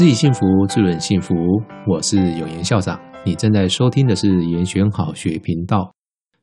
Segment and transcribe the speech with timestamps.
[0.00, 1.34] 自己幸福，自人幸福。
[1.86, 5.94] 我是有言校长，你正在收听的是言选好学频道，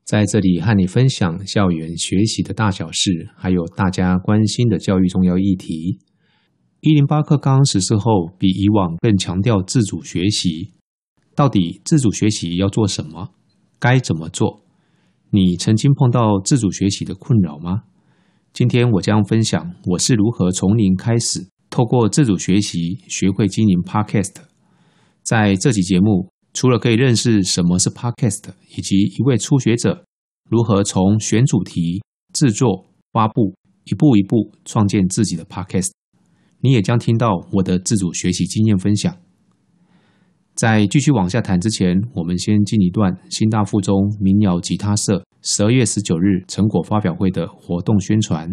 [0.03, 5.97] 在这里和你分享校园学习的大小事，还有大家关心的教育重要议题。
[6.81, 10.73] 一零八课纲实施后，比以往更强调自主学习。
[11.33, 13.29] 到底自主学习要做什么？
[13.79, 14.61] 该怎么做？
[15.31, 17.85] 你曾经碰到自主学习的困扰吗？
[18.54, 21.47] 今天我将分享我是如何从零开始。
[21.69, 24.35] 透过自主学习，学会经营 Podcast。
[25.23, 28.43] 在这期节目，除了可以认识什么是 Podcast，
[28.75, 30.05] 以及一位初学者
[30.49, 32.02] 如何从选主题、
[32.33, 35.91] 制作、发布，一步一步创建自己的 Podcast，
[36.61, 39.15] 你也将听到我的自主学习经验分享。
[40.55, 48.49] 在继续往下谈之前，我们先进一段新大附中民谣吉他社十二月十九日成果发表会的活动宣传。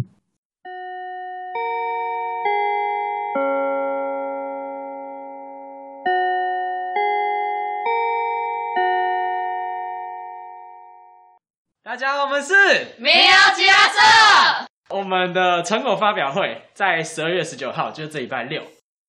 [12.35, 14.67] 们是民谣吉他社。
[14.89, 18.61] 我们的成果发表会在十二月十九号，就是这礼拜六，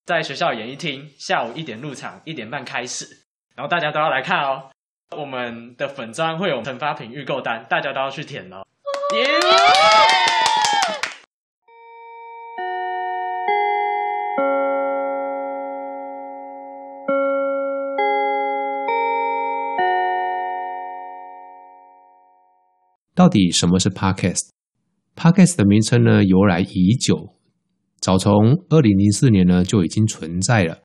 [0.06, 3.08] 在学校演艺厅，下午一点入场，一点半开始。
[3.56, 4.70] 然后大家都要来看哦。
[5.18, 8.64] 我们的粉砖会有成发品预购单，大家都要去填哦。
[9.16, 9.28] 耶！
[23.26, 27.34] 到底什么是 Podcast？Podcast 的名称呢，由来已久，
[28.00, 30.84] 早从二零零四年呢就已经存在了。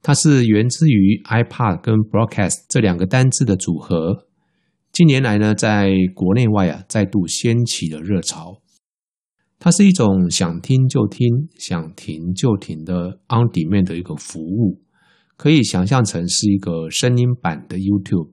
[0.00, 4.26] 它是源自于 iPod 跟 Broadcast 这两个单字的组合。
[4.90, 8.62] 近年来呢，在国内外啊再度掀起了热潮。
[9.58, 14.80] 它是一种想听就听、想停就停的 On Demand 的一个服务，
[15.36, 18.30] 可以想象成是一个声音版的 YouTube。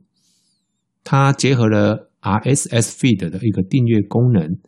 [1.03, 4.59] 它结合了 RSS feed 的一个订阅功能，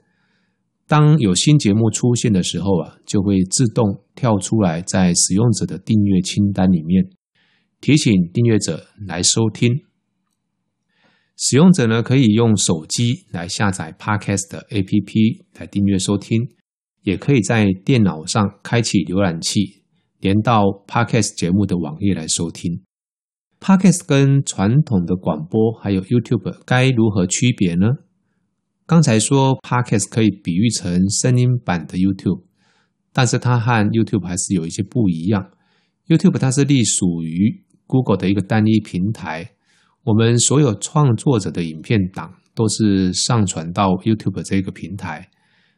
[0.87, 7.09] 当有新节目出现的时候啊，就会自动跳出来，在使用者的订阅清单里面
[7.79, 9.69] 提醒订阅者来收听。
[11.37, 16.39] 使用者呢，可以用手机来下载 Podcast 的 APP 来订阅收听，
[17.01, 19.83] 也可以在电脑上开启浏览器，
[20.19, 22.83] 连到 Podcast 节目的网页来收听。
[23.61, 27.85] Podcast 跟传统的广播还有 YouTube 该如何区别呢？
[28.87, 32.41] 刚才说 Podcast 可以比喻成声音版的 YouTube，
[33.13, 35.51] 但是它和 YouTube 还是有一些不一样。
[36.07, 39.51] YouTube 它是隶属于 Google 的一个单一平台，
[40.05, 45.29] 我们所有创作者的影片档都是上传到 YouTube 这个平台，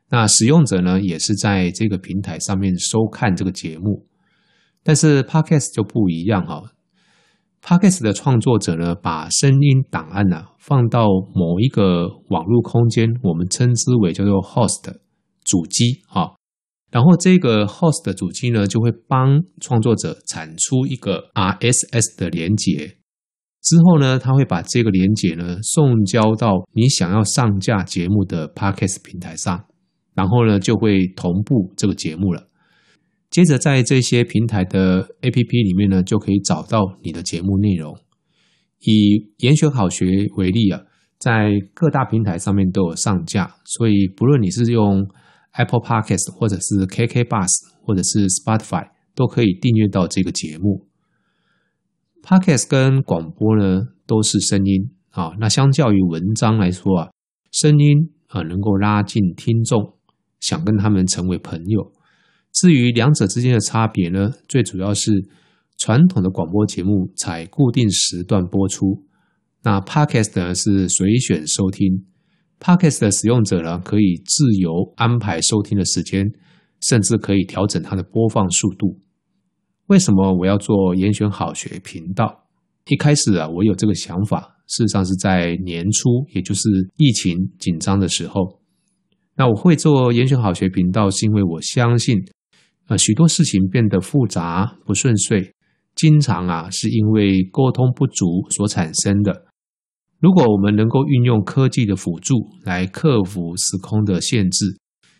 [0.09, 4.07] 那使用者呢也是在这个平台上面收看这个节目，
[4.83, 6.63] 但是 Podcast 就不一样哈。
[7.65, 14.93] Podcast 的创作者呢，把声音档案呢、放到某一个网络空间，我们称之为叫做 host
[15.45, 16.31] 主机啊。
[16.91, 22.97] 然后这个 host 主机呢，就会帮创作者产出一个 RSS 的连接。
[23.61, 29.63] 之后呢，他会把这个连接呢送交到你想要上架节目的 Podcast 平台上，
[30.13, 32.49] 然后呢就会同步这个节目了。
[33.33, 37.97] 接着，在这些平台的 APP 里面呢，就可以找到你的节目内容。
[38.81, 40.05] 以严选好学
[40.37, 40.83] 为例啊，
[41.17, 45.09] 在各大平台上面都有上架，所以不论你是用
[45.53, 47.49] Apple Podcast 或者是 KK Bus，
[47.81, 50.85] 或者是 Spotify，都可以订阅到这个节目。
[52.21, 57.09] Podcast 跟广播呢都是声音啊，那相较于文章来说啊，
[57.51, 59.95] 声音啊能够拉近听众，
[60.39, 61.91] 想跟他们成为朋友。
[62.53, 65.11] 至于两者之间的差别呢，最主要是
[65.79, 69.03] 传统的广播节目采固定时段播出，
[69.63, 72.05] 那 Podcast 呢是随选收听。
[72.59, 76.23] Podcast 的使用者呢可以自由安排收听的时间，
[76.79, 78.99] 甚至可以调整它的播放速度。
[79.87, 82.47] 为什么我要做严选好学频道？
[82.87, 88.61] 一开始啊，我有这个想法，事实上是在年初，也就是疫情紧张的时候。
[89.35, 92.23] 那我会做严选好学频道，是因为我相信。
[92.87, 95.53] 呃，许多事情变得复杂不顺遂，
[95.95, 99.45] 经常啊是因为沟通不足所产生的。
[100.19, 104.77] 如果我们能够运用科技的辅助来克服时空的限制，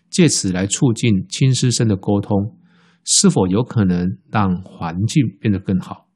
[0.10, 2.58] 借此来促进亲师生的沟通，
[3.06, 6.08] 是否有可能让环境变得更好？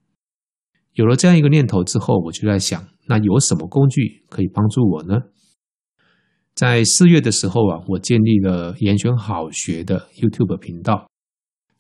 [0.94, 5.16] 有了这样一个念头之后，我就在想，那有什么工具可以帮助我呢？
[6.56, 11.08] 在四月的时候啊，我建立了严选好学的 YouTube 频道。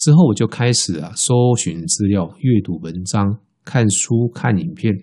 [0.08, 4.96] 之后我就开始啊搜寻资料、阅读文章、看书、看影片，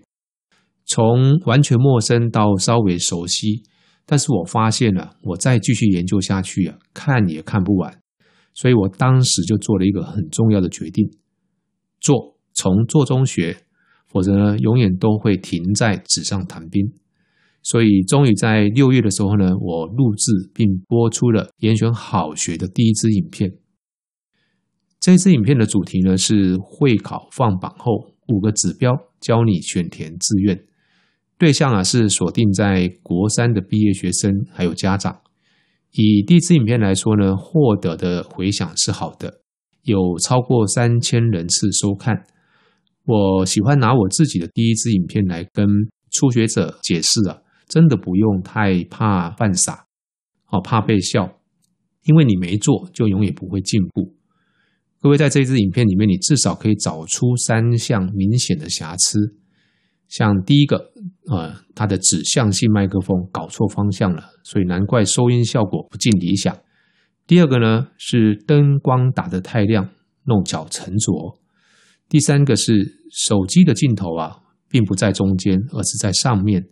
[0.87, 3.65] 从完全陌生到稍微熟悉。
[4.06, 8.01] 但是我发现了啊，我再继续研究下去啊，看也看不完。
[8.55, 11.06] 所以我当时就做了一个很重要的决定：
[12.01, 13.59] 做，从做中学，
[14.09, 16.83] 否则呢，永远都会停在纸上谈兵。
[17.62, 23.53] 所以，终于在六月的时候呢，我录制并播出了严选好学的第一支影片。
[25.05, 28.91] 这支影片的主题呢是会考放榜后五个指标，
[29.21, 30.59] 教你选填志愿。
[31.37, 35.21] 对象啊是锁定在国三的毕业学生还有家长。
[35.91, 39.43] 以第一支影片来说呢，获得的回响是好的，
[39.83, 42.25] 有超过三千人次收看。
[43.05, 45.67] 我喜欢拿我自己的第一支影片来跟
[46.12, 49.85] 初学者解释啊，真的不用太怕犯傻，
[50.45, 51.41] 好怕被笑，
[52.05, 54.15] 因为你没做就永远不会进步。
[55.05, 59.37] 各位在这支影片里面，你至少可以找出三项明显的瑕疵。
[60.09, 60.79] 像第一个，
[61.31, 66.56] 呃，它的指向性麦克风搞错方向了，所以难怪收音效果不尽理想。
[67.27, 69.91] 第二个呢，是灯光打得太亮，
[70.25, 71.39] 弄巧成拙。
[72.09, 72.73] 第三个是
[73.12, 74.39] 手机的镜头啊，
[74.71, 76.65] 并不在中间，而是在上面。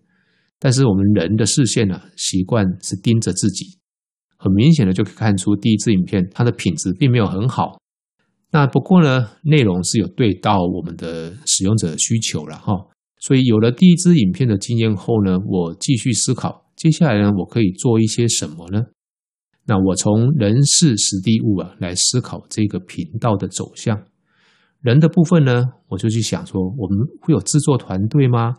[0.58, 3.78] 但是我们人的视线呢，习惯是盯着自己，
[4.38, 7.76] 很明显的就可以看出第一支影片它的品质并没有很好。
[8.52, 12.74] 那不过呢，内容是有对到我们的使用者需求了哈。
[13.18, 18.82] 所以有了第一支影片的经验后呢，我继续思考，接下来呢，我可以做一些什么呢？
[19.64, 24.02] 那我从人事时地物啊来思考这个频道的走向。
[24.80, 28.56] 人的部分呢，我就去想说，我们会有制作团队吗？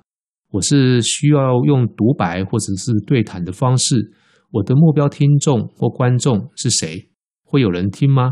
[0.49, 4.13] 我是需要用独白或者是对谈的方式？
[4.51, 7.09] 我的目标听众或观众是谁？
[7.43, 8.31] 会有人听吗？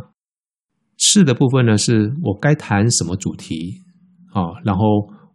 [1.02, 3.82] 事的部分呢，是我该谈什么主题？
[4.32, 4.82] 啊，然后。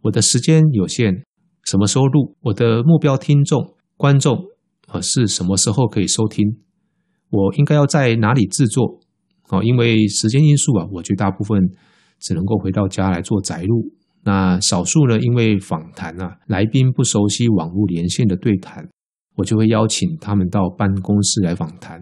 [0.03, 1.23] 我的时间有限，
[1.65, 2.37] 什么时候录？
[2.41, 4.37] 我的目标听众、观众，
[4.87, 6.45] 啊，是什么时候可以收听？
[7.29, 9.01] 我应该要在哪里制作？
[9.49, 11.59] 哦，因为时间因素啊，我绝大部分
[12.19, 13.91] 只能够回到家来做宅录。
[14.23, 18.87] 那少数呢，因为访谈啊，来宾不熟悉网络连线的对谈，
[19.35, 21.99] 我就会邀请他们到办公室来访谈。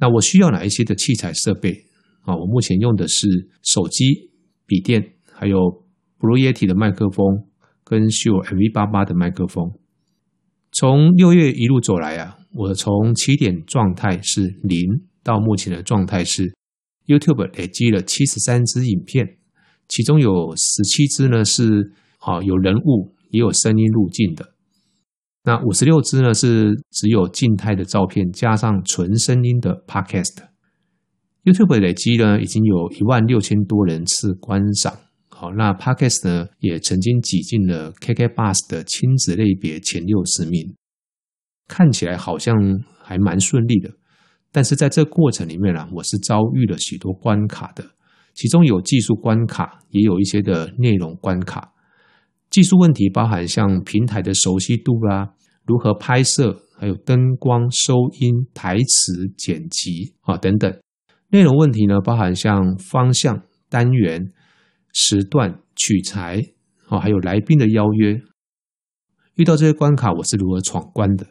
[0.00, 1.84] 那我需要哪一些的器材设备？
[2.22, 3.26] 啊，我目前用的是
[3.62, 4.30] 手机、
[4.66, 5.56] 笔电，还有。
[6.22, 7.48] Blue Yeti 的麦克风
[7.82, 9.72] 跟 Shure MV88 的麦克风，
[10.70, 14.82] 从六月一路走来啊，我从起点状态是零
[15.22, 16.52] 到目前的状态是
[17.06, 19.38] YouTube 累积了七十三支影片，
[19.88, 24.52] 其中有十七支呢是啊有人物也有声音路径的，
[25.44, 30.49] 那五十六支呢是只有静态的照片加上纯声音的 Podcast。
[31.50, 34.96] YouTube 累积呢已经有一万六千多人次观赏。
[35.28, 40.76] 好，那 Podcast 呢也曾经挤进了 KKBus 的亲子类别前六十名，
[41.66, 42.54] 看起来好像
[43.02, 43.90] 还蛮顺利的。
[44.52, 47.84] 但是在这过程里面啊，我是遭遇了许多关卡的，
[48.34, 51.72] 其中有技术关卡，也有一些的内容关卡。
[52.48, 55.34] 技术问题包含像平台的熟悉度啦、
[55.66, 60.72] 如何拍摄，还有灯光、收音、台词、剪辑啊等等。
[61.30, 64.30] 内容问题呢，包含像方向、单元。
[64.92, 66.42] 时段取材，
[66.88, 68.20] 哦，还有来宾的邀约，
[69.36, 71.24] 遇到这些关卡，我是如何闯关的？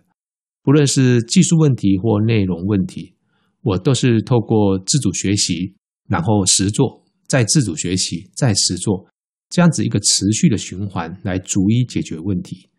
[0.64, 3.18] 不论是技术问题或内容问题，
[3.62, 5.76] 我都是透过自主学习，
[6.08, 9.06] 然后实做，再自主学习，再实做，
[9.50, 12.70] 这样子一个持续的循环来逐一解决问题。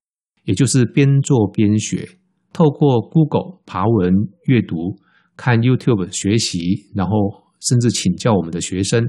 [0.44, 2.08] 也就是边做边学，
[2.54, 4.14] 透过 Google 爬文、
[4.46, 4.96] 阅读、
[5.40, 7.12] 看 YouTube 学习，然后
[7.60, 9.02] 甚至请教我们的学生。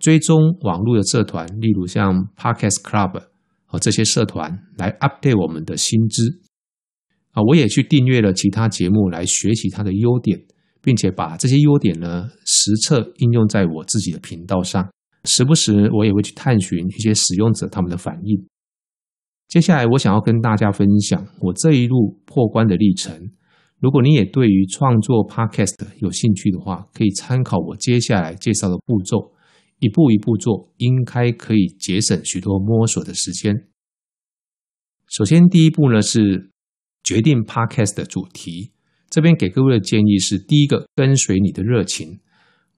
[0.00, 3.22] 追踪网络的社团，例如像 Podcast Club
[3.64, 6.40] 和这些社团，来 update 我们的新知
[7.30, 7.40] 啊。
[7.46, 10.36] 我也去订阅了其他节目来学习它的优点，
[10.82, 14.84] 并且把这些优点呢实测应用在我自己的频道上。
[15.26, 18.48] 时不时我也会去探寻一些使用者他们的反应。
[19.46, 23.30] 接下来我想要跟大家分享我这一路破关的历程。
[23.80, 29.32] 如果你也对于创作 Podcast 有兴趣的话，可以参考我接下来介绍的步骤。
[29.80, 33.68] 一步一步做，应该可以节省许多摸索的时间。
[35.06, 36.50] 首先，第一步呢是
[37.04, 38.72] 决定 Podcast 的主题。
[39.08, 42.18] 这边给各位的建议是：第一个，跟随你的热情，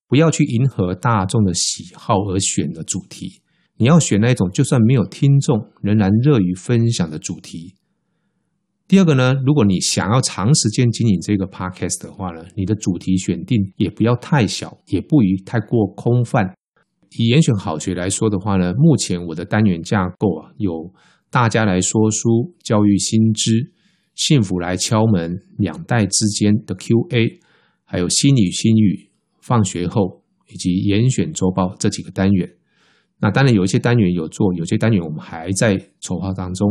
[0.06, 3.40] 不要去迎合大众的喜好而选的主题。
[3.78, 7.76] 你要选那种就算没有听众，仍然乐于分享的主题。
[8.90, 16.42] 第二个呢，如果你想要长时间经营这个 podcast 的话呢，你的主题选定也不要太小，也不宜太过空泛。
[17.16, 20.92] 以严选好学来说的话呢，目前我的单元架构啊，有
[21.30, 23.72] 大家来说书、教育新知、
[24.16, 27.38] 幸福来敲门、两代之间的 Q&A，
[27.84, 29.08] 还有心语心语、
[29.40, 32.50] 放学后以及严选周报这几个单元。
[33.20, 36.68] 那当然有一些单元有做，有些单元我们还在筹划当中。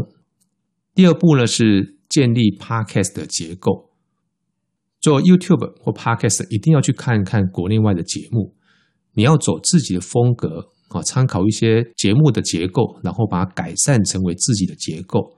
[0.93, 1.97] 第二步呢是。
[2.09, 3.91] 建立 Podcast 的结构，
[4.99, 8.55] 做 YouTube 或 Podcast 一定要去看看国内外的节目。
[9.13, 15.37] 你要走自己的风格啊，参考一些节目的结构，然后把它改善成为自己的结构。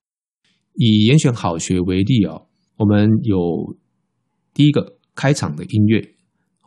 [0.76, 2.42] 以严选好学为例啊，
[2.78, 3.76] 我们有
[4.54, 6.02] 第一个开场的音乐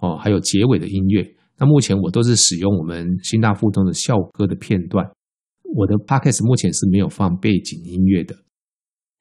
[0.00, 1.34] 哦，还有结尾的音乐。
[1.56, 5.08] 那目前我都是使用我们新大附中的校歌的片段。
[5.62, 8.43] 我的 Podcast 目前是没有放背景音乐的。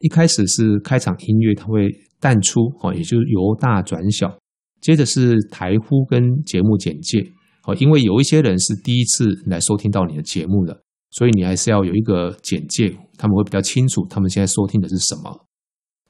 [0.03, 4.37] 一开始是开场音乐，它会淡出，哦，也就是由大转小。
[4.81, 7.25] 接着是台呼跟节目简介，
[7.65, 10.77] 哦，因为有一些人是第一次来收听到你的节目的，
[11.11, 15.47] 所以你还是要有一个简介，他们会比较清楚他们现在收听的是什么。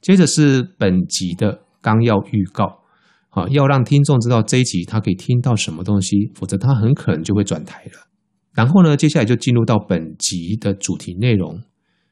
[0.00, 2.64] 接着是本集的纲要预告，
[3.28, 7.92] 啊，要让听众知道这一集他可以听到什么东西，否则他很可能就会转台了。
[8.54, 11.60] 然后呢，接下来就进入到本集的主题内容，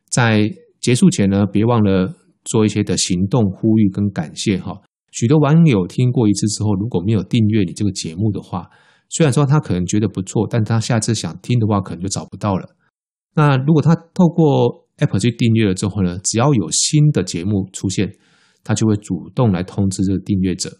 [0.08, 0.48] 在。
[0.82, 2.12] 结束前呢，别忘了
[2.44, 4.82] 做一些的行动呼吁跟感谢哈。
[5.12, 8.68] 许多网友听过一次之后，如果没有订阅你这个节目的话，
[9.08, 12.68] 虽然说他可能觉得不错，但他下次想听的话，可能就找不到了。
[13.34, 18.12] 那如果他透过 App 去订阅了之后呢，只要有新的节目出现，
[18.64, 20.78] 他就会主动来通知这个订阅者。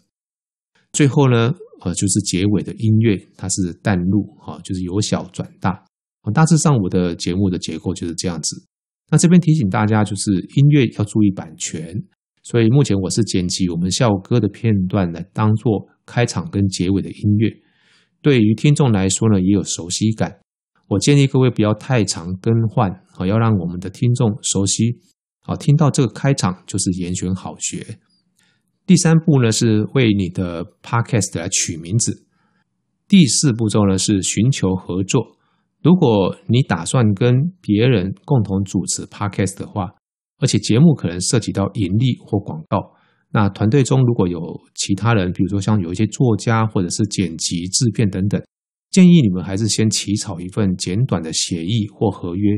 [0.91, 5.85] 最后呢，呃，就是结尾的音乐，它是淡入哈，就是由小转大。
[6.33, 8.65] 大致上我的节目的结构就是这样子。
[9.13, 11.95] 那这边提醒大家，就是音乐要注意版权，
[12.41, 17.47] 所以目前我是剪辑我们校歌的片段来当做开场跟结尾的音乐，
[18.23, 20.39] 对于听众来说呢，也有熟悉感。
[20.87, 24.97] 我建议各位不要太常更换，啊，要让我们的听众熟悉。
[25.41, 27.99] 好，听到这个开场就是严选好学。
[28.87, 32.25] 第三步呢是为你的 podcast 来取名字，
[33.07, 35.37] 第四步骤呢是寻求合作。
[35.83, 39.93] 如果你打算跟别人共同主持 Podcast 的话，
[40.39, 42.79] 而且节目可能涉及到盈利或广告，
[43.31, 44.39] 那团队中如果有
[44.75, 48.41] 其他人，比如说像有一些作家或者是剪辑制片等等，
[48.91, 52.51] 建议你们还是先起草一份简短的协议或合约，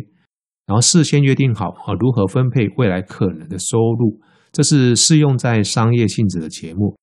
[0.68, 4.20] 然后事先约定好啊如何分配未来可能的收入，
[4.52, 6.96] 这是适用在商业性质的节目。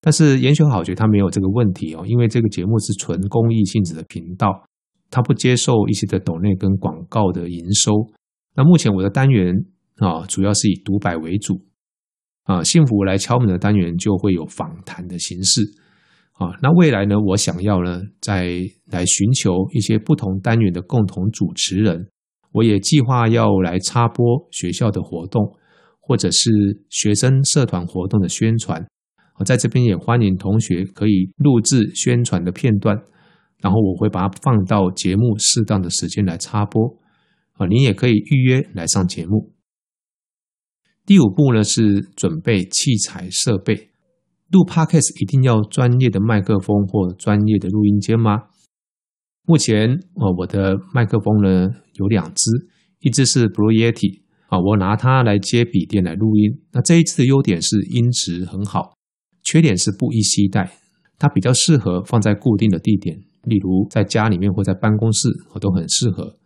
[0.00, 4.67] 但是严选好学它没有这个问题哦，因为这个节目是纯公益性质的频道。
[5.10, 7.92] 他不接受一些的抖内跟广告的营收。
[8.54, 9.54] 那目前我的单元
[9.96, 11.64] 啊，主要是以独白为主
[12.44, 12.62] 啊。
[12.62, 15.62] 幸福来敲门的单元就会有访谈的形式
[16.32, 16.48] 啊。
[16.60, 18.60] 那未来呢，我想要呢，再
[18.90, 22.08] 来寻求一些不同单元的共同主持人。
[22.52, 25.54] 我也计划要来插播学校的活动，
[26.00, 26.50] 或者是
[26.88, 28.84] 学生社团活动的宣传。
[29.38, 32.96] 我在这边也欢迎同学可以录制宣传的片段。
[33.60, 36.96] 然后我会把它放到节目适当的时间来插播，
[37.54, 39.52] 啊，您也可以预约来上节目。
[41.04, 43.90] 第五步呢是准备器材设备，
[44.50, 48.44] 录 Podcast 一定要专业的麦克风或专业的录音间吗？
[49.44, 52.68] 目前啊，我的麦克风呢有两支，
[53.00, 56.60] 一支是 Blue Yeti 啊，我拿它来接笔电来录音。
[56.72, 58.94] 那这一次的优点是音质很好，
[59.42, 60.70] 缺点是不易携带，
[61.18, 63.18] 它比较适合放在固定的地点。
[63.48, 66.36] 例如在家里面或在办公室，我都很适合。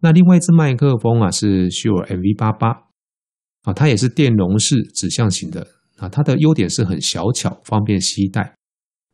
[0.00, 2.76] 那另外一支麦克风啊是 Shure MV88
[3.62, 5.66] 啊，它也是电容式指向型的
[5.98, 8.54] 啊，它的优点是很小巧，方便携带。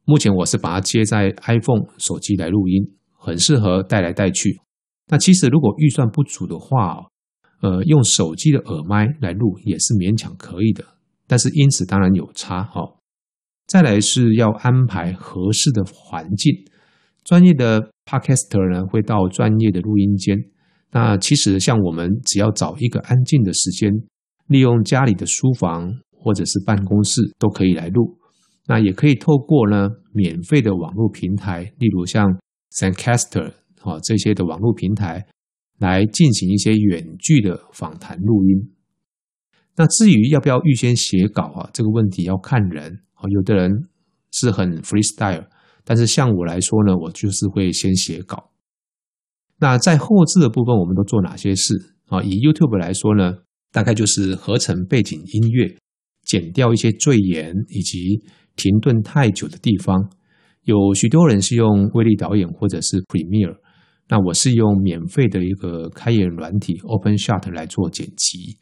[0.04, 4.60] 目前我是把它接在 iPhone 手机来录音，很适合带来带去。
[5.08, 7.06] 那其实如果预算不足的话，
[7.60, 10.84] 呃，用手机的耳麦来录也是勉强可以的，
[11.26, 12.82] 但是因此当然有差哈。
[13.66, 16.54] 再来是要安排合适的环境。
[17.26, 20.38] 专业的 Podcaster 呢，会到专业的录音间。
[20.92, 23.90] 那其实像我们只要找一个安静的时间，
[24.46, 28.16] 利用家里的书房或者是办公室都可以来录。
[28.68, 32.38] 那也可以透过呢免费的网络平台，例如像
[32.70, 35.26] Zencaster 啊这些的网络平台，
[35.80, 38.70] 来进行一些远距的访谈录音。
[39.74, 43.88] 那至于要不要预先写稿啊，这个问题要看人啊，有的人
[44.30, 45.46] 是很 freestyle。
[45.88, 48.50] 但是像我来说呢，我就是会先写稿。
[49.60, 51.72] 那在后制的部分，我们都做哪些事
[52.08, 52.20] 啊？
[52.22, 53.32] 以 YouTube 来说呢，
[53.72, 55.76] 大概就是合成背景音乐，
[56.24, 58.20] 剪掉一些赘言以及
[58.56, 60.10] 停顿太久的地方。
[60.64, 63.56] 有许多人是用威力导演或者是 Premiere，
[64.08, 68.58] 那我是用免费的一个开眼软体 OpenShot 来做剪辑。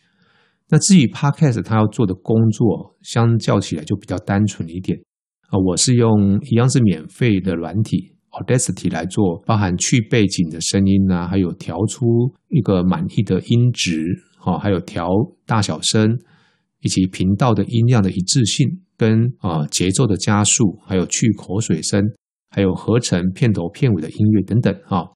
[0.68, 4.98] 那至于 Podcast，它要做的工作相较起来就比较单纯一点
[5.48, 5.58] 啊。
[5.58, 12.06] 我是用一样是免费的软体 Audacity 来做，包含去背景的声音啊，还有调出
[12.48, 14.04] 一个满意的音质，
[14.38, 15.08] 哈，还有调
[15.46, 16.18] 大小声，
[16.80, 22.02] 以及频道的音量的一致性，跟啊节奏的加速，还有去口水声，
[22.50, 25.12] 还有合成片头片尾的音乐等等，哈。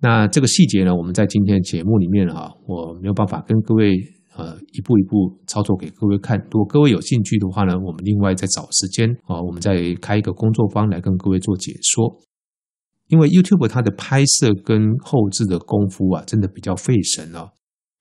[0.00, 3.94] 那这个细节呢，我们在今天的节目里面啊，我没有办法跟各位。
[4.36, 6.36] 呃，一步一步操作给各位看。
[6.50, 12.20] 如果各位有兴趣的话呢，我们另外再找时间啊，我们再开一个工作坊来跟各位做解说。
[13.06, 17.50] 因为 YouTube 它的拍摄跟后置的功夫啊，真的比较费神哦。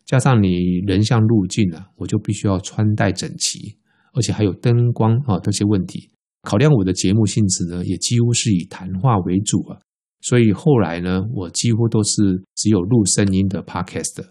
[0.05, 3.77] 加上你人像路径啊，我就必须要穿戴整齐，
[4.13, 6.09] 而且还有灯光啊这些问题。
[6.41, 9.77] 考量我的节目性质呢，也几乎是以谈话为主啊，
[10.21, 14.25] 所以后来呢，我几乎都是只有录声音的 Podcast。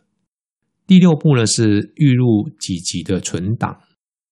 [0.87, 3.77] 第六步呢，是预录几集的存档，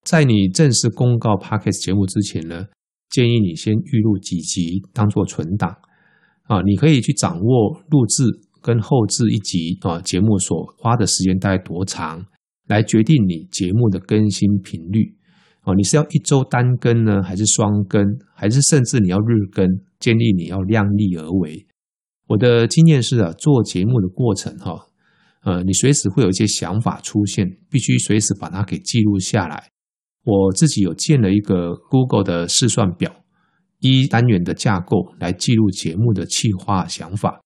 [0.05, 2.67] 在你正式公告 Podcast 节目之前呢，
[3.09, 5.75] 建议你先预录几集当做存档
[6.45, 8.25] 啊，你可以去掌握录制
[8.61, 12.27] 跟后置一集啊节目所花的时间大概多长，
[12.67, 15.15] 来决定你节目的更新频率
[15.63, 18.05] 啊，你是要一周单更呢，还是双更，
[18.35, 19.67] 还是甚至你要日更？
[20.01, 21.67] 建议你要量力而为。
[22.27, 24.87] 我的经验是啊，做节目的过程哈。
[25.43, 29.71] 呃，你随时会有一些想法出现，必须随时把它给记录下来。
[30.25, 33.25] 我自己有建了一个 Google 的试算表，
[33.79, 37.41] 一单元的架构来记录节目的企划想法，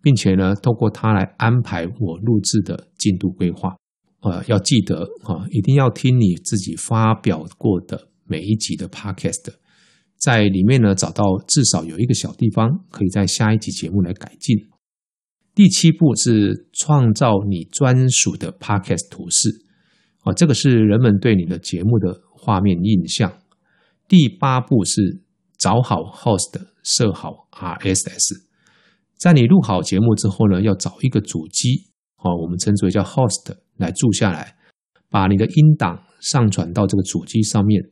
[0.00, 3.74] 并且呢，透过它来安排我录制的进度规划。
[4.22, 9.52] 呃，要记得啊，一定要听你自己发表过的每一集的 Podcast，
[10.18, 14.56] 在里面呢，找到至少有一个小地方，可以在下一集节目来改进。
[15.60, 19.50] 第七步是创造你专属的 Podcast 图示，
[20.24, 23.30] 哦，这个是人们对你的节目的画面印象。
[24.08, 25.20] 第八步是
[25.58, 28.40] 找好 Host，设好 RSS。
[29.18, 34.56] 在你录好节目之后呢，要找一个主机，哦，我们称之为叫 Host 来注下来，
[35.10, 37.82] 把你的音档上传到这个主机上面。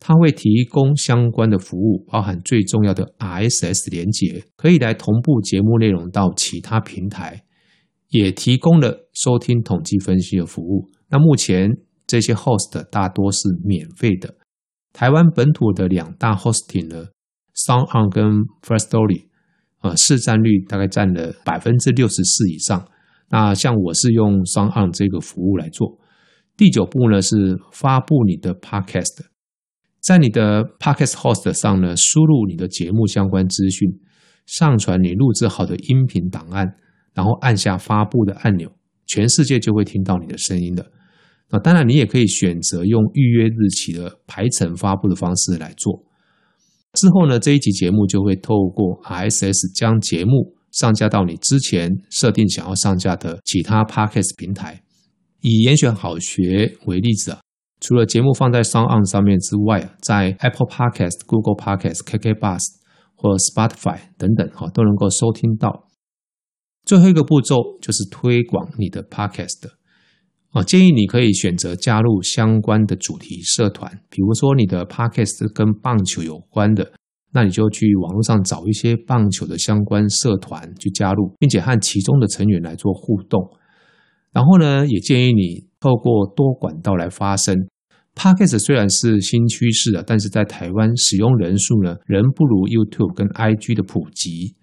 [0.00, 7.44] 它会提供相关的服务，包含最重要的 RSS 连接，可以来同步节目内容到其他平台，
[8.08, 10.88] 也提供了收听统计分析的服务。
[11.10, 11.68] 那目前
[12.06, 14.34] 这些 host 大多是免费的。
[14.92, 17.08] 台湾本土的两大 hosting 呢
[17.54, 19.26] ，SoundOn 跟 First Story，
[19.82, 22.88] 呃，市占率大概占了百分之六十四以上。
[23.28, 25.98] 那像我是用 SoundOn 这个服务来做。
[26.56, 29.26] 第九步呢是发布你的 Podcast。
[30.00, 33.88] 在你的 Podcast Host 上呢，输入你的节目相关资讯，
[34.46, 36.66] 上传你录制好的音频档案，
[37.12, 38.72] 然后按下发布的按钮，
[39.06, 40.86] 全世界就会听到你的声音了。
[41.50, 46.04] 那当然，你也可以选择用预约日期的排程发布的方式来做。
[46.94, 54.82] 之后呢，这一集节目就会透过 RSS 将节目上架到你之前设定想要上架的其他 Podcast 平台。
[55.42, 57.40] 以严选好学为例子啊。
[57.80, 62.60] 除了节目放在 SoundOn 上面之外，在 Apple Podcast、Google Podcast、KK Bus
[63.14, 65.88] 或 Spotify 等等，哈，都能够收听到。
[66.84, 69.68] 最后一个步骤就是推广你的 Podcast，
[70.50, 76.92] 啊，建议你可以选择加入相关的主题社团，比如说你的 Podcast 跟棒球有关的，
[77.32, 83.40] 那你就去网络上找一些棒球的相关社团去加入，并且和其中的成员来做互动。
[84.32, 87.54] 然后呢，也建议你透过多管道来发声。
[88.14, 94.54] Podcast 虽然是新趋势啊，但是在台湾使用人数呢，仍不如 YouTube 跟 IG 的普及。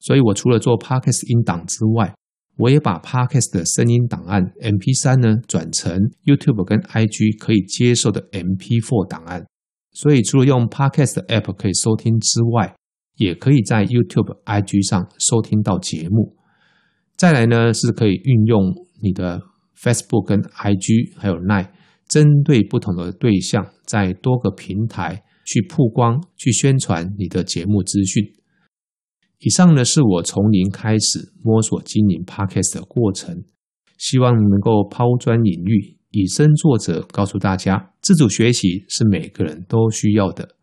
[0.00, 2.14] 所以我除了做 Podcast 音档之外，
[2.58, 9.44] 我也把 Podcast 的声音档案 MP3 呢转成 YouTube 跟 IG 可以接受的 MP4 档案。
[9.92, 12.74] 所以除了用 Podcast 的 App 可以收听之外，
[13.16, 16.36] 也可以在 YouTube、IG 上收听到节目。
[17.16, 19.40] 再来呢，是可以运用你的
[19.80, 21.68] Facebook 跟 IG 还有 Line，
[22.16, 28.24] 针对不同的对象，在多个平台去曝光、去宣传你的节目资讯。
[29.40, 33.44] 以上呢，是我从零开始摸索经营 Podcast 的过程，
[33.98, 40.56] 希望能够抛砖引玉，以身作则，告诉大家，自主学习是每个人都需要的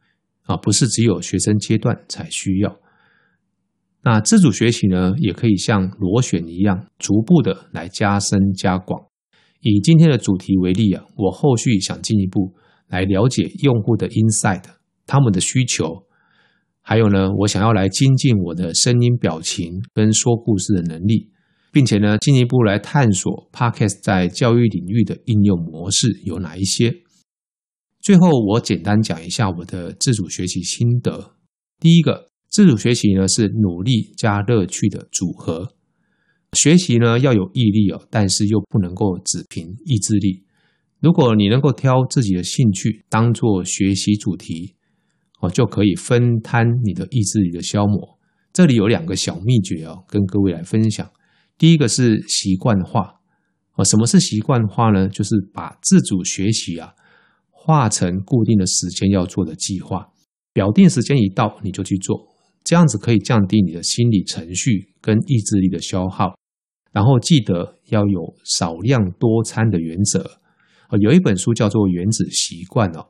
[0.46, 2.80] 啊，不是只有学生阶段才需要。
[4.02, 9.00] 那自主学习呢，也可以像螺旋一样，逐步的来加深加广，
[9.66, 12.54] 以今天的主题为例啊，我后续想进一步
[12.90, 14.62] 来了解用户的 insight，
[15.08, 16.04] 他们的需求，
[16.82, 21.32] 还有呢，我想要来精进我的声音、表情跟说故事的能力，
[21.72, 26.94] 并且呢，进一步来探索 Podcast 在教育领域的应用模式有哪一些。
[28.02, 31.36] 最后，我简单讲一下我的自主学习心得。
[31.80, 35.74] 第一个，自主学习呢是努力加乐趣的组合。
[36.54, 40.44] 学习呢要有毅力哦，但是又不能够只凭意志力。
[41.00, 44.76] 如果你能够挑自己的兴趣当做学习主题，
[45.42, 48.18] 哦，就可以分摊你的意志力的消磨。
[48.54, 51.10] 这里有两个小秘诀哦，跟各位来分享。
[51.58, 53.16] 第一个是习惯化
[53.76, 55.10] 哦，什么是习惯化呢？
[55.10, 56.94] 就是把自主学习啊
[57.50, 60.08] 化成固定的时间要做的计划，
[60.54, 62.28] 表定时间一到你就去做，
[62.64, 66.34] 这样子可以降低你的心理程序跟意志力的消耗。
[66.94, 70.40] 然后记得要有少量多餐的原则。
[71.02, 73.10] 有一本书叫做《原子习惯》哦，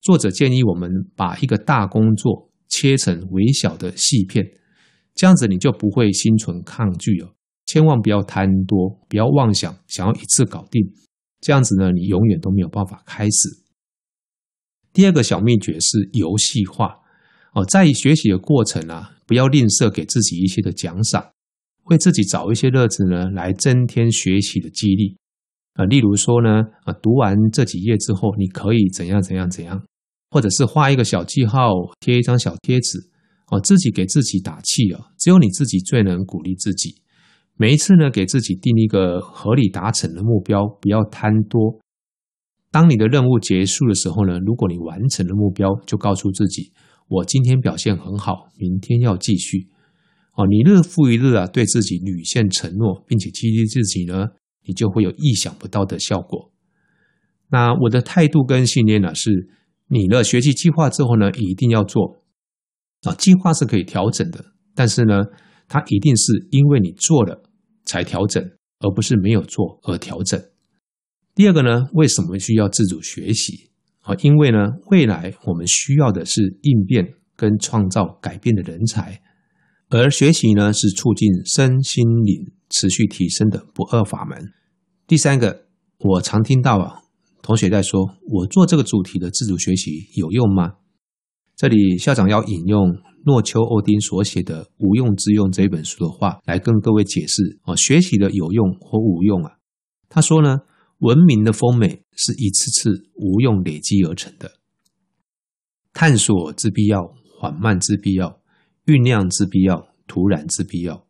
[0.00, 4.44] 作者建议我们把一个大工作切成微小的细片，
[5.16, 7.34] 这样子你就不会心存抗拒哦。
[7.66, 10.80] 千万不要贪多，不要妄想想要一次搞定，
[11.40, 13.64] 这样子呢，你永远都没有办法开始。
[14.92, 17.00] 第二个小秘诀是游戏化
[17.54, 21.33] 哦，在学习的过程啊，不要吝啬给自己一些的奖赏。
[21.84, 25.16] 为自己找一些乐子呢，来增添学习的激励
[25.74, 25.84] 啊。
[25.84, 29.82] 例如说呢，啊，读完这几页之后，你可以怎样怎样怎样，
[30.30, 31.68] 或者是画一个小记号，
[32.00, 32.98] 贴一张小贴纸，
[33.50, 35.00] 哦，自己给自己打气啊。
[35.18, 37.02] 只有你自己最能鼓励自己。
[37.56, 41.78] 每一次呢，给自己定一个合理达成的目标，不要贪多。
[42.72, 46.72] 当你的任务结束的时候呢，如果你完成了目标，就告诉自己，
[47.06, 49.68] 我今天表现很好，明天要继续。
[50.36, 54.26] 哦，你日复一日啊，对自己履现承诺，并且激励自己呢，
[54.66, 56.52] 你就会有意想不到的效果。
[57.50, 59.48] 那我的态度跟信念呢，是
[59.86, 62.20] 你的学习计划之后呢，一定要做。
[63.02, 64.44] 啊，计划是可以调整的，
[64.74, 65.22] 但是呢，
[65.68, 67.42] 它一定是因为你做了
[67.84, 68.42] 才调整，
[68.80, 70.42] 而不是没有做而调整。
[71.34, 73.70] 第二个呢，为什么需要自主学习？
[74.00, 79.20] 啊，因为呢，未来我们需要的是应变跟创造改变的人才。
[79.96, 84.52] 而学习呢，是促进身心灵持续提升的不二法门。
[85.06, 85.66] 第三个，
[86.00, 87.02] 我常听到啊，
[87.42, 90.72] 同学在说，我做这个主题的自主学习有用吗？
[91.54, 92.92] 这里校长要引用
[93.24, 99.58] 诺丘欧丁所写的《无用之用》这本书的话，来跟各位解释啊，学习的有用或无用啊。
[100.08, 100.62] 他说呢，
[100.98, 104.54] 文明的丰美是一次次无用累积而成的，
[105.92, 107.00] 探索之必要，
[107.38, 108.40] 缓慢之必要。
[108.86, 111.06] 酝酿之必要，土壤之必要。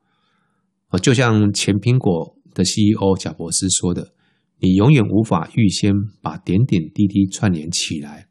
[0.88, 4.14] 啊，就像前苹果的 CEO 贾伯斯说的
[4.60, 8.28] ：“你永远无法预先把点点滴滴串联起来，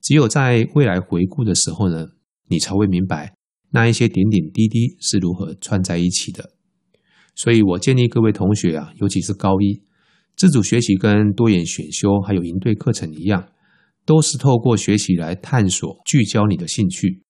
[0.00, 2.06] 只有在未来回顾的时候呢，
[2.48, 3.34] 你才会明白
[3.70, 6.50] 那一些点点滴滴是如何串在一起的。”
[7.36, 9.82] 所以，我建议各位同学啊，尤其是高一，
[10.36, 13.48] 自主学习跟多元选修还有营队课程一样，
[14.06, 17.23] 都是透过学习来探索、聚焦你的兴趣。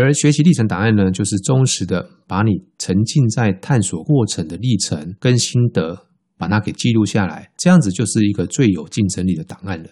[0.00, 6.06] 而学习历程档案呢，就是忠实的把你沉浸在探索过程的历程跟心得，
[6.38, 9.90] 把它给记录下来，这样子就是一个最有竞争力的档案了。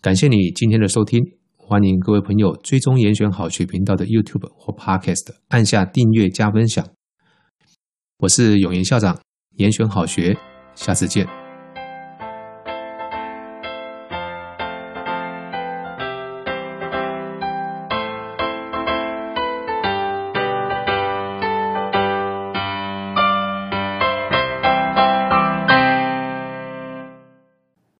[0.00, 1.20] 感谢你今天的收听，
[1.56, 6.88] 欢迎各位朋友追踪严选好学频道的 YouTube 或 Podcast，按下订阅加分享。
[8.18, 9.20] 我是永言校长，
[9.56, 10.36] 严选好学，
[10.74, 11.47] 下次见。